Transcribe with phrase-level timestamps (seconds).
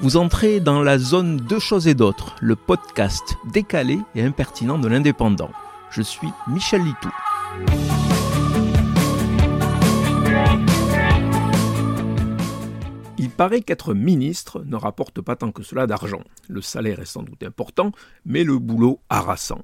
[0.00, 4.88] Vous entrez dans la zone Deux choses et d'autres, le podcast décalé et impertinent de
[4.88, 5.50] l'indépendant.
[5.90, 7.10] Je suis Michel Litou.
[13.18, 16.22] Il paraît qu'être ministre ne rapporte pas tant que cela d'argent.
[16.48, 17.92] Le salaire est sans doute important,
[18.26, 19.62] mais le boulot harassant.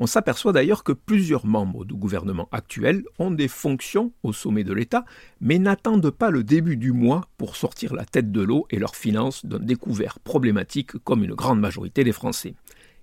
[0.00, 4.72] On s'aperçoit d'ailleurs que plusieurs membres du gouvernement actuel ont des fonctions au sommet de
[4.72, 5.04] l'État,
[5.40, 8.94] mais n'attendent pas le début du mois pour sortir la tête de l'eau et leurs
[8.94, 12.54] finances d'un découvert problématique comme une grande majorité des Français.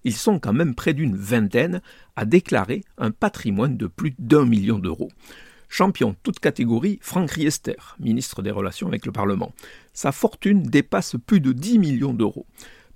[0.06, 1.82] Ils sont quand même près d'une vingtaine
[2.16, 5.12] à déclarer un patrimoine de plus d'un million d'euros.
[5.68, 9.54] Champion toute catégorie, Franck Riester, ministre des Relations avec le Parlement.
[9.92, 12.46] Sa fortune dépasse plus de 10 millions d'euros.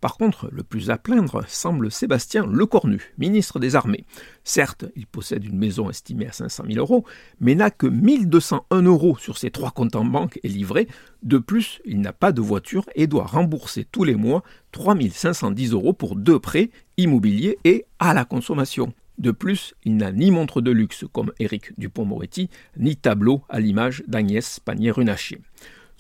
[0.02, 4.06] Par contre, le plus à plaindre semble Sébastien Lecornu, ministre des Armées.
[4.44, 7.04] Certes, il possède une maison estimée à 500 000 euros,
[7.42, 10.88] mais n'a que 1201 euros sur ses trois comptes en banque et livrés.
[11.22, 15.94] De plus, il n'a pas de voiture et doit rembourser tous les mois 3510 euros
[15.94, 18.94] pour deux prêts immobiliers et à la consommation.
[19.18, 24.02] De plus, il n'a ni montre de luxe comme Éric Dupont-Moretti, ni tableau à l'image
[24.08, 25.42] d'Agnès Pannier-Runacher.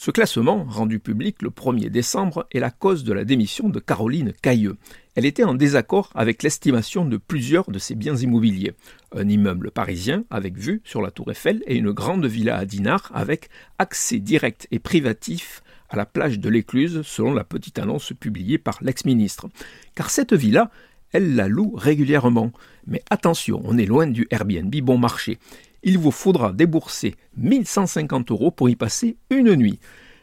[0.02, 4.31] Ce classement, rendu public le 1er décembre, est la cause de la démission de Caroline
[4.42, 4.78] Cailleux.
[5.16, 8.72] Elle était en désaccord avec l'estimation de plusieurs de ses biens immobiliers.
[9.14, 13.11] Un immeuble parisien avec vue sur la tour Eiffel et une grande villa à Dinard
[13.14, 18.58] avec accès direct et privatif à la plage de l'Écluse selon la petite annonce publiée
[18.58, 19.50] par l'ex-ministre.
[19.95, 20.72] Car cette villa,
[21.11, 22.53] elle la loue régulièrement.
[22.88, 25.39] Mais attention, on est loin du Airbnb bon marché
[25.84, 29.80] il vous faudra débourser 1150 euros pour y passer une nuit.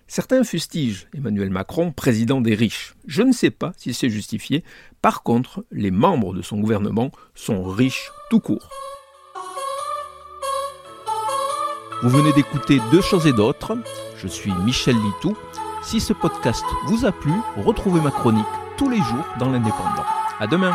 [0.09, 2.95] Certains fustigent Emmanuel Macron président des riches.
[3.07, 4.63] Je ne sais pas si c'est justifié.
[5.03, 8.71] Par contre, les membres de son gouvernement sont riches tout court.
[12.03, 13.77] Vous venez d'écouter Deux choses et d'autres.
[14.19, 15.37] Je suis Michel Litou.
[15.83, 18.45] Si ce podcast vous a plu, retrouvez ma chronique
[18.77, 20.05] tous les jours dans l'Indépendant.
[20.39, 20.75] À demain.